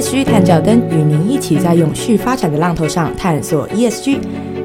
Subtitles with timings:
[0.00, 4.16] ESG 探照灯与您一起在永续发展的浪头上探索 ESG。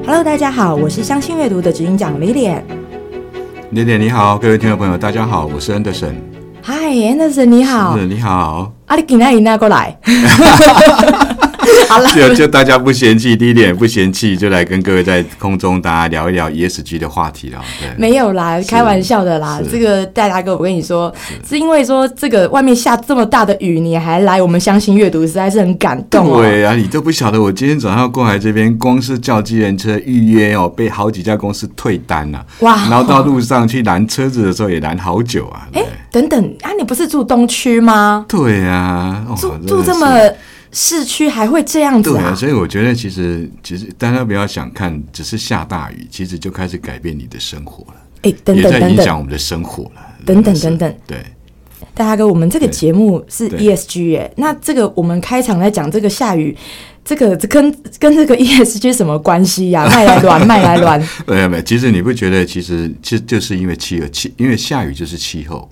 [0.06, 2.64] Hello，大家好，我是相信阅读的执行长李脸。
[3.72, 6.14] 李脸你好，各位听众朋友，大家好，我是 Anderson。
[6.64, 7.98] Hi，Anderson 你好。
[7.98, 8.72] 是，你好。
[8.86, 9.98] 阿里给那里那过来。
[11.88, 17.60] 好了，就就大家不嫌弃，第一点不嫌弃，就来跟各位在空中大家聊一聊 ESG 的话题了。
[17.80, 19.60] 对，没有啦，开玩笑的啦。
[19.70, 21.12] 这个戴大哥，我跟你说，
[21.48, 26.32] 是因为说这个外面下这么大的雨，你还来我们相信阅读，实在是很感动。
[26.40, 32.44] 对啊，你都不晓得，我今天早上过来这边，光是叫机人车预约哦，被好几家公司退单了。
[32.60, 32.76] 哇！
[32.90, 35.68] 然后到路上去拦车子的时候，也拦好久啊。
[35.72, 38.24] 哎，等等啊，你不是住东区吗？
[38.28, 40.06] 对啊，住住这么。
[40.72, 42.30] 市区还会这样子啊？
[42.30, 47.94] 对，所以我觉得其实其实大家不要想看，只是下大雨，其实就开始改变你的生活了。
[48.22, 50.02] 哎，等等等等，影响我们的生活了。
[50.24, 51.18] 等等等等，对，
[51.94, 56.56] 大家哥，我们这个节目是 ESG 哎，那这个我们开场在讲这个下雨，
[57.04, 59.86] 这个跟跟这个 ESG 什么关系呀？
[59.88, 61.00] 麦来乱，麦来乱。
[61.26, 65.70] 没有没有，其实你不觉得，其实其实就是因为气候气，因为下雨就是气候。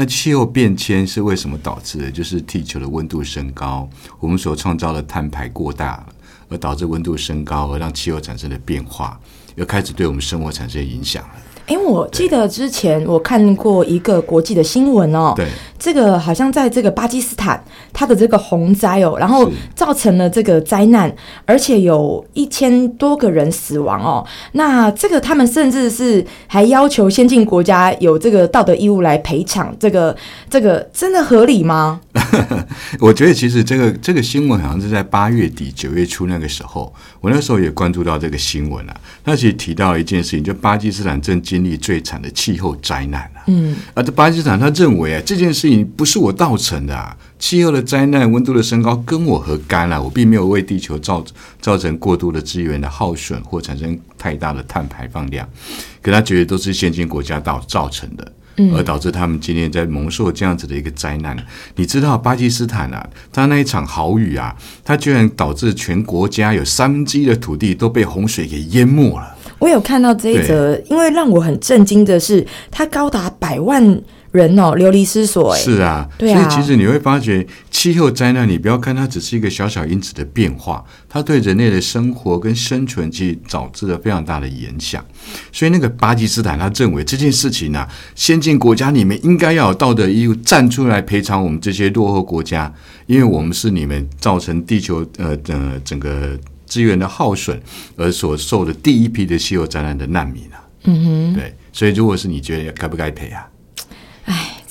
[0.00, 2.08] 那气候变迁是为什么导致的？
[2.08, 6.06] 就是地球的温度升高，我们所创造的碳排过大了，
[6.48, 9.20] 而导致温度升高，而让气候产生的变化，
[9.56, 11.34] 又开始对我们生活产生影响了。
[11.68, 15.46] 哎，我记得之前我看过一个国际的新闻哦，对，
[15.78, 24.26] 这个好像在这个巴基斯坦，它的这个洪灾哦，然后造成了这个灾难，而且有一千多个人死亡哦。
[24.52, 30.16] 那这个他们甚至是还要求先进国家有这个道德义务来赔偿，这个
[30.48, 32.00] 这个真的合理吗？
[33.00, 39.00] 我觉得其实这个这个新闻好像是在八月底九月初那个时候，我那时候也关注到这个新闻了。
[39.24, 43.42] 那其实提到一件事情，就巴基斯坦正经历最惨的气候灾难了。
[43.46, 50.00] 嗯，而这巴基斯坦他认为啊，这件事情不是我造成的啊，气候的灾难、温度的升高跟我何干啊？
[50.00, 51.24] 我并没有为地球造
[51.60, 55.48] 造成过度的资源的耗损或产生太大的碳排放量，
[56.02, 58.32] 可他觉得都是先进国家造造成的。
[58.74, 61.36] 而导致他们今天在蒙受这样子的一个灾难。
[61.76, 64.54] 你知道巴基斯坦啊，他那一场豪雨啊，
[64.84, 69.36] 它居然导致全国家有三分之一的土地都被洪水给淹没了。
[69.58, 74.00] 我有看到这一则，因为让我很震惊的是，它高达百万。
[74.32, 75.56] 人哦，流离失所。
[75.56, 85.04] 是啊，所以其实你会发觉，气候灾难，你不要看它只是一个小小因子的变化，它对人类的生活跟生存其实导致了非常大的影响。
[85.52, 92.72] 所以那个巴基斯坦，他认为这件事情呢，先进国家你们应该要有道德义务站出来赔偿我们这些落后国家，
[93.06, 97.58] 因为我们是你们造成地球呃呃整个资源的耗损
[97.96, 100.60] 而所受的第一批的气候灾难的难民啊。
[100.84, 103.46] 嗯哼，对，所以如果是你觉得该不该赔啊？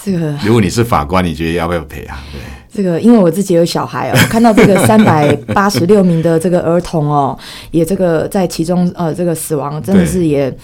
[0.02, 2.20] 这个，如果你是法官，你觉得要不要赔啊？
[2.32, 2.40] 对，
[2.72, 7.38] 这个，因为我自己有小孩哦， 看到这个三百八十六名的这个儿童哦，
[7.72, 10.56] 也这个在其中呃这个死亡，真的是也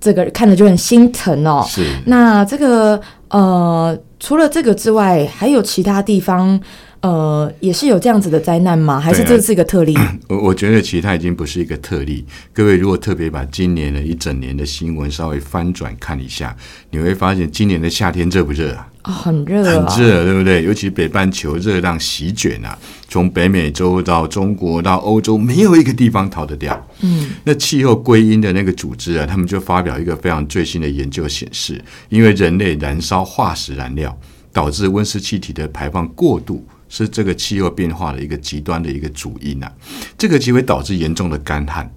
[0.00, 1.64] 这个看着就很心疼哦。
[1.68, 6.60] 是，那这个呃，除了这个之外，还有其他地方？
[7.00, 8.98] 呃，也是有这样子的灾难吗？
[8.98, 9.96] 还是这是一个特例？
[10.28, 12.26] 我我觉得其实它已经不是一个特例。
[12.52, 16.56] 各位如果特别把今年的一整年的新闻稍微翻转看一下，
[16.90, 18.88] 你会发现今年的夏天热不热啊？
[19.08, 20.62] 哦，很热，很热，对不对？
[20.62, 26.86] 尤其北半球热浪席卷啊，从北美洲到中国到欧洲，没有一个地方逃得掉。
[27.00, 34.14] 嗯，那气候归因的那个组织啊，他们就发表一个非常最新的研究显示，因为人类燃烧化石燃料，
[34.52, 36.64] 导致温室气体的排放过度。
[36.90, 39.70] 是这个气候变化的一个极端的一个主因啊，
[40.16, 41.90] 这个就会导致严重的干旱。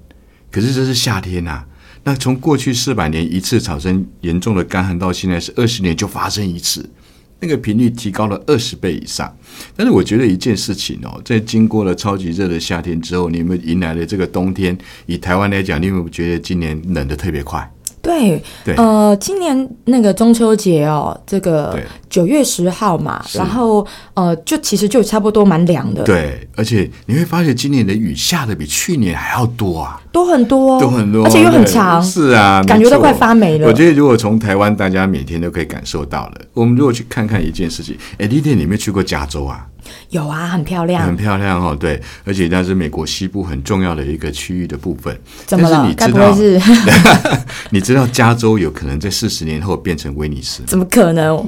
[0.51, 1.63] 可是这是夏天呐，
[2.03, 6.89] 那从过去四百年一次产生严重的干旱，到现在是二十年就发生一次，
[7.41, 9.35] 那个频率提高了二十倍以上。
[9.75, 14.77] 但是我觉得一件事情哦，在经过了超级热的夏天之后，你们迎来了这个冬天。
[15.07, 17.69] 以台湾来讲，你有没有觉得今年冷的特别快？
[18.01, 18.41] 对，
[18.77, 21.79] 呃，今年那个中秋节哦，这个
[22.11, 26.03] 九月十号嘛，然后呃，就其实就差不多蛮凉的。
[26.03, 32.03] 对，而且你会发现今年的雨下的比去年还要多啊，多很多，多很多，而且又很长。
[32.03, 33.67] 是啊，感觉都快发霉了。
[33.67, 36.41] 我觉得如果从台湾，大家每天都可以感受到了。
[36.53, 39.65] 我们如果去看看一件事情，哎，丽丽，你没去过加州啊？
[40.09, 41.75] 有啊，很漂亮，很漂亮哦。
[41.77, 45.17] 对，而且那是美国西部很重要的一个区域的部分。
[45.45, 45.87] 怎么了？
[45.87, 46.61] 你知道是？
[47.71, 50.61] 你知道加州有可能在四十年后变成威尼斯？
[50.67, 51.43] 怎么可能？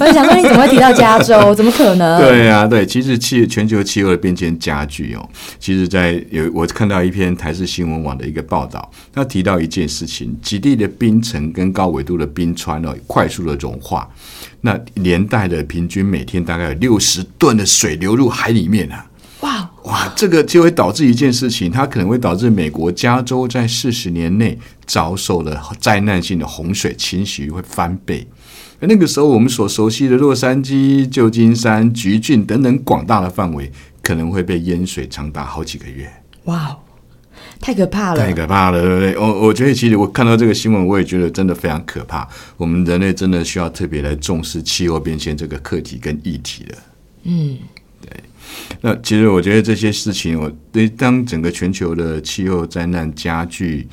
[0.00, 1.54] 我在想说，你怎么会提到加州？
[1.54, 2.18] 怎么可能？
[2.18, 5.28] 对啊，对，其实气全球气候的变迁加剧哦。
[5.58, 14.08] 其实，在有我看到一篇台视新闻网的一个报道，他提到一件事情：极地的冰层跟高纬度的冰川哦，快速的融化。
[14.62, 19.06] 那连带的平均每天大概有六十吨的水流入海里面啊！
[19.40, 28.26] 哇哇，这个就会导致一件事情，它可能会导致美国加州在四十年内遭受的灾难性的洪水侵袭会翻倍。
[28.86, 33.70] 那个时候，我们所熟悉的洛杉矶、旧金山、橘郡等等广大的范围，
[34.02, 36.10] 可能会被淹水长达好几个月。
[36.44, 36.76] 哇，
[37.60, 38.18] 太可怕了！
[38.18, 39.18] 太可怕了，对不对？
[39.18, 42.26] 我我觉得，其实我看到这个新闻，我也觉得真的非常可怕。
[42.56, 46.74] 我们人类真的需要特别来重视气候变迁这个课题跟议题的。
[47.24, 47.58] 嗯，
[48.00, 48.10] 对。
[48.80, 53.86] 那其实我觉得这些事情，我对当整个全球的气候灾难加剧。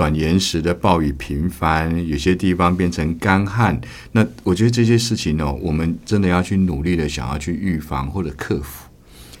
[0.00, 3.78] 短延时的暴雨频繁，有些地方变成干旱。
[4.12, 8.88] 那我觉得这些事情呢，我们真的要去努力的想要去预防或者克服。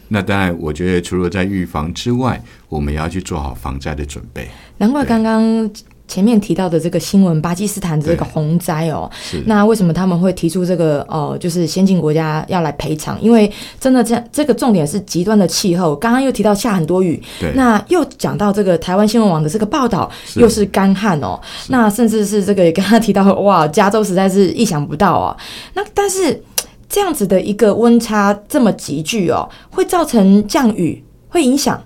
[0.08, 4.50] 那当然，我觉得除了在预防之外，我们也要去做好防灾的准备。
[4.76, 5.70] 难怪刚刚。
[6.10, 9.08] 前面提到的这个新闻，巴基斯坦这个洪灾哦，
[9.46, 13.16] 那为什么他们会提出这个呃，就是先进国家要来赔偿？
[13.22, 13.48] 因为
[13.78, 15.94] 真的这样，这个重点是极端的气候。
[15.94, 17.22] 刚刚又提到下很多雨，
[17.54, 21.40] 那又讲到这个台湾新闻网的这个报道，又是干旱哦。
[21.68, 25.36] 那甚至是这个也刚刚提到，哇，加州实在是意想不到哦。
[25.74, 26.42] 那但是
[26.88, 31.80] 这样子的一个温差这么急剧哦，会造成降雨，会影响？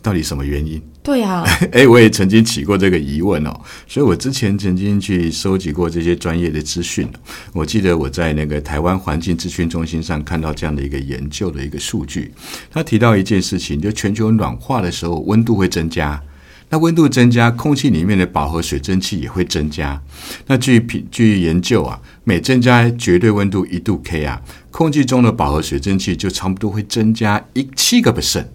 [0.00, 0.80] 到底什么原因？
[1.02, 7.08] 对啊， 哎，我也曾经起过这个疑问哦，所以我之前曾经去收集过这些专业的资讯。
[7.52, 12.32] 我记得我在那个台湾环境资讯中心上看到这样的一个研究的一个数据，
[12.70, 16.22] 他提到一件事情，就全球暖化的时候温度会增加，
[16.68, 20.00] 那温度增加，空气里面的饱和水蒸气也会增加。
[20.46, 20.78] 那据
[21.10, 24.40] 据研究啊，每增加绝对温度一度 K 啊，
[24.70, 28.46] 空气中的饱和水蒸气就差不多会增加一七个 percent。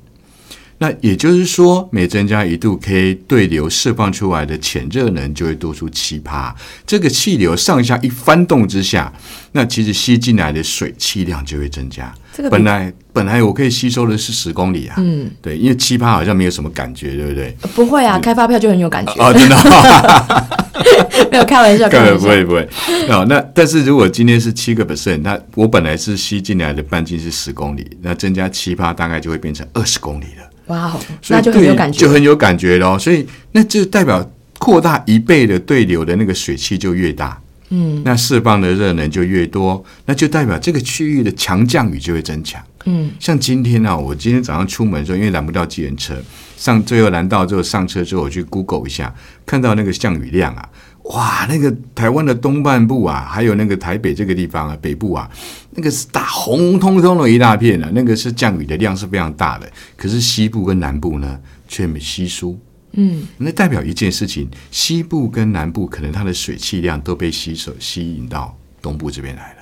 [0.80, 6.56] 那也就是说，每增加一度 K，对流释放出来的潜热能就会多出七帕。
[6.86, 9.12] 这个气流上下一翻动之下，
[9.54, 12.14] 那其实吸进来的水气量就会增加。
[12.32, 17.56] 这个本来本来我可以吸收的是十公里啊，嗯，对，因为七帕好像没有什么感觉，对不对？
[17.74, 19.56] 不会啊，开发票就很有感觉哦，真的，
[21.32, 22.68] 没有开玩笑， 根本不会不会。
[23.10, 30.50] 哦，那但是如果今天是七个 percent，那我本来是吸进来的半径是十公里，那增加七趴大概就会变成二十公里了。
[30.68, 30.98] 哇，
[31.30, 32.98] 那就很有感觉，就很有感觉咯。
[33.00, 42.64] 所以那就代表扩大一倍的对流的那个水汽就越大，嗯，那释放的热能就越多，那就代表这个区域的强降雨就会增强。
[42.86, 46.16] 嗯，像今天呢，我今天早上出门的时候，因为拦不到计程车，
[46.56, 49.14] 上最后拦到之后上车之后，我去 Google 一下，
[49.46, 50.70] 看到那个降雨量啊。
[51.04, 55.30] 哇，那个台湾的东半部啊，还有那个台北这个地方啊，北部啊，
[55.72, 59.70] 那个是大红彤彤的一大片啊，那个是降雨的量是非常大的。
[59.96, 62.60] 可是西部跟南部呢，却没稀疏。
[62.94, 69.58] 嗯，那代表一件事情，西部跟南部可能它的水汽量都被吸收吸引到东部这边来了。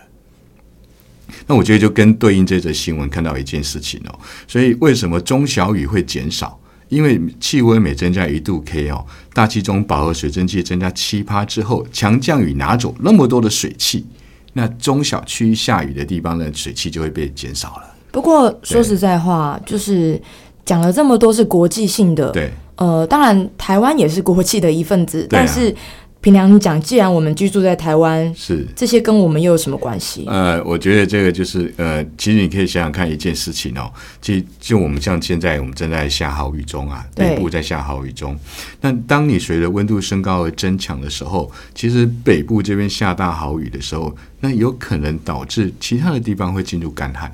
[1.47, 6.59] 那我觉得就跟对应这则新闻看到一件事情哦，所以为什么中小雨会减少？
[6.87, 14.05] 因为气温每增加一度 K 哦，大气中饱和水蒸气增加七趴之后，强降雨拿走那么多的水汽，
[14.53, 17.95] 那中小区下雨的地方的水汽就会被减少了。
[18.11, 20.21] 不过说实在话，就是
[20.63, 25.75] 讲了这么多是国际性的，对，呃，当然台湾也是国际的一份子，但是。
[26.21, 30.25] 平良讲，既然我们居住在台湾，是这些跟我们又有什么关系？
[30.25, 33.93] 呃，我觉得这个就是呃，其实你可以想想看一件事情哦，
[34.23, 38.35] 其实就我们像现在我们正在下好雨中啊，北部在下好雨中。
[38.81, 47.31] 那当你随着温度升高而增强的时候，其实北部这边下大好雨的时候，那有可能导致其他的地方会进入干旱。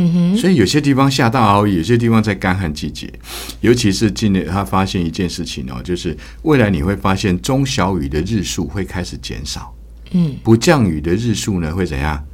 [0.00, 3.12] 嗯哼，所以有些地方下大雨，有些地方在干旱季节，
[3.60, 9.74] 尤其是今年他发现一件事情哦，就是未来你会发现中小雨的日数会开始减少，
[10.12, 12.24] 嗯，不降雨的日数呢会怎样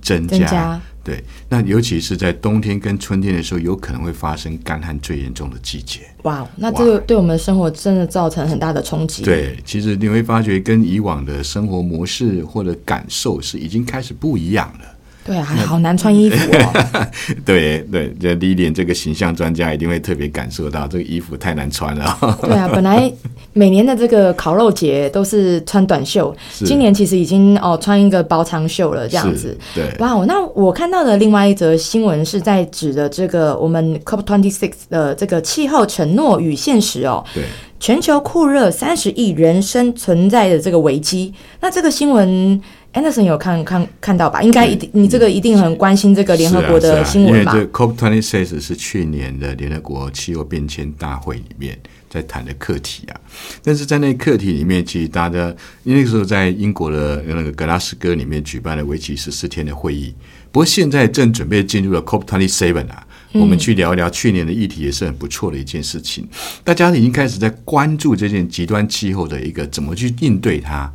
[0.00, 0.80] 增加？
[1.02, 6.00] 对，那尤其是在冬天跟春天的时候，有可能会发生干旱最严重的季节。
[6.24, 9.22] 哇，那这个对我们的生活真的造成很大的冲击。
[9.22, 14.95] 对，其实你会发觉跟以往的生活模式或者感受是已经开始不一样了。
[15.26, 17.06] 对啊，还好难穿衣服哦。
[17.44, 22.16] 对对，这第一点，这个形象专家一定会特别感受到这个衣服太难穿了。
[22.42, 23.12] 对啊，本来
[23.52, 29.58] 每年的这个烤肉节都是穿短袖，今年其实已经哦穿一个薄长袖了，这样子。
[29.74, 37.24] 对，哇，那我看到的另外一则新闻是在指的这个我们 COP twenty six 的这个气候承诺与现实哦。
[37.34, 37.42] 对，
[37.80, 42.62] 全球酷热三十亿人生存在的这个危机，那这个新闻。
[42.96, 44.42] Anderson 有看看看到吧？
[44.42, 47.52] 应该一定，你这个一定很关心这个联合国的新闻吧？
[47.52, 53.20] 因为这 COP twenty six 是去年的联合国气候变迁大会里面在谈的课题啊。
[53.62, 60.14] 但是在那课题里面，其实大家因为那个时候在英国的那个格拉斯哥里面举办了为期十四天的会议。
[60.50, 63.06] 不过现在正准备进入了 COP twenty seven 啊。
[63.32, 66.26] 我们去聊一聊去年的议题，也是很不错的一件事情。
[66.64, 70.90] 大家已经开始在关注这件极端气候的一个怎么去应对它。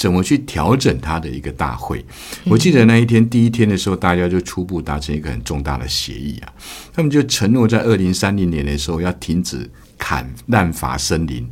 [0.00, 2.02] 怎么去调整它的一个大会？
[2.46, 6.50] 我记得那一天第一天的时候，大家就初步达成一个很重大的协议啊。
[6.90, 11.46] 他们就承诺在二零三零年的时候要停止砍滥伐森林，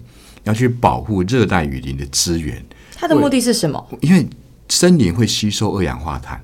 [0.44, 2.64] 要去保护热带雨林的资源。
[2.96, 3.86] 它的目的是什么？
[4.00, 4.26] 因为
[4.70, 6.42] 森林会吸收二氧化碳，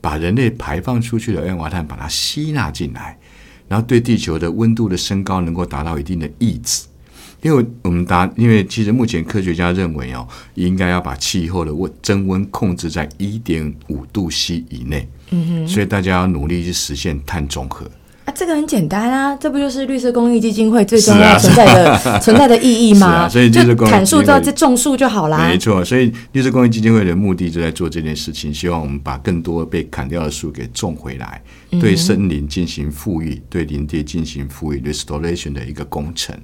[0.00, 3.16] 把人类排放出去的二氧化碳把它吸纳进来，
[3.68, 6.86] 然后对地球的温度的升高能够达到一定的抑制。
[7.44, 17.88] 因为我们答，因为其实目前科学家认为哦，应该要把气候的温增温控制在一点五度 C 以内，嗯哼，所以大家要努力去实现碳中和。
[18.24, 23.28] 啊，这个很简单啊，这不就是绿色公益基金会最重要存在的 存在的意义吗？
[23.28, 25.46] 所以就砍树到这种树就好啦。
[25.46, 31.42] 没错，所以绿色公益基金会的目的就在做这件事情，希望我们把更多被砍掉的树给种回来，
[31.78, 36.34] 对森林进行富裕，对林地进行富裕 restoration 的一个工程。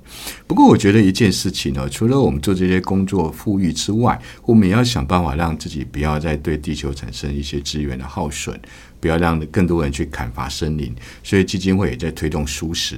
[0.47, 8.61] 不过，我觉得一件事情呢，除了我们做这些工作富裕之外，我们也要想办法让自己不要再对地球产生一些资源的耗损。
[9.01, 12.97] 不要让更多人去砍伐森林，所以基金会也在推动舒适，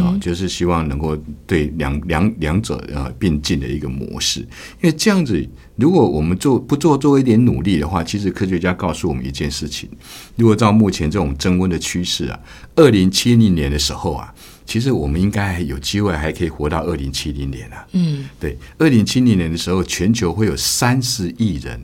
[0.00, 1.16] 啊，就是希望能够
[1.46, 4.40] 对两两两者呃并进的一个模式。
[4.40, 9.88] 因为这样子，如果我们做不做做一点努力的话，其实科学家告诉我们一件事情：
[10.34, 12.40] 如果照目前这种增温的趋势啊，
[12.74, 14.34] 二零七零年的时候啊，
[14.66, 17.86] 其实我们应该有机会还可以活到二零七零年啊。
[17.92, 21.80] 嗯，对，二零七零年的时候，全球会有三十亿人。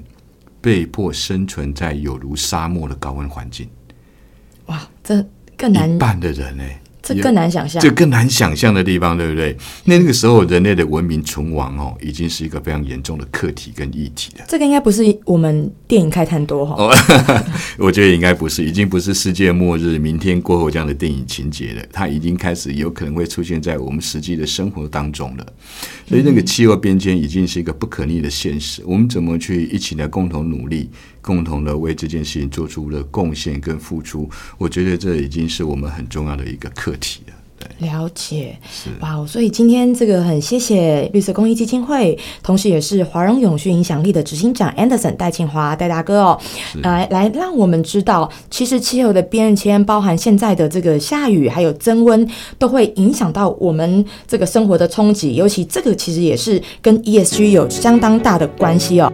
[0.64, 3.68] 被迫生存在有如沙漠的高温环境，
[4.64, 5.22] 哇，这
[5.58, 5.94] 更难。
[5.94, 6.64] 一半的人呢？
[7.04, 9.56] 这更难想象，这更难想象的地方，对不对？
[9.84, 14.44] 那那个时候，人类的文明存亡哦，已经是一个非常严重的课题跟议题了。
[14.48, 16.76] 这个应该不是我们电影开太多哈。
[17.78, 21.82] 我觉得应该不是，已经不是世界末日、明天过后这样的电影情节了。
[21.92, 25.46] 它已经开始有可能会出现在我们实际的生活当中了。
[26.08, 28.82] 所以，那个气候变迁已经是一个不可逆的现实。
[28.86, 30.90] 我们怎么去一起来共同努力？
[31.24, 34.28] 共同的为这件事情做出了贡献跟付出，
[34.58, 37.32] 我觉得这已经是我们很重要的一个课题了。
[37.56, 39.24] 对，了解，是哇。
[39.26, 46.40] 所以今天这个很谢谢绿色公益基金会，同时也是华融永续影响力的执行长 Anderson 戴庆华戴大哥哦，
[46.82, 52.28] 来来让我们知道，其实气候的变迁，包含现在的这个下雨还有增温，
[52.58, 59.10] 都会影响到我们这个生活的冲击，尤其这个其实也是跟 ESG 有相当大的关系哦。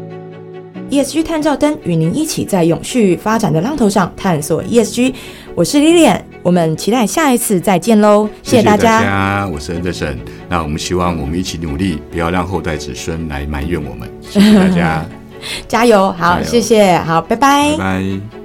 [0.90, 5.14] ESG 探照灯与您一起在永续发展的浪头上探索 ESG。
[5.54, 8.28] 我是 Lilian，我们期待下一次再见喽！
[8.42, 10.16] 谢谢大家，我是 Anderson。
[10.48, 14.10] 那我们希望我们一起努力，不要让后代子孙来埋怨我们。
[14.20, 15.06] 谢谢大家，
[15.68, 16.10] 加油！
[16.12, 18.39] 好，谢谢，好，拜拜，拜拜。